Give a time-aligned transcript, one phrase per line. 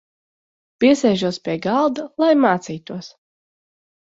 [0.83, 3.13] Piesēžos pie galda, lai mācītos.